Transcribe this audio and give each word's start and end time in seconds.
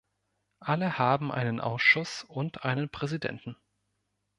Alle 0.61 0.97
haben 0.97 1.31
einen 1.31 1.61
Ausschuss 1.61 2.23
und 2.27 2.65
einen 2.65 2.89
Präsidenten. 2.89 3.55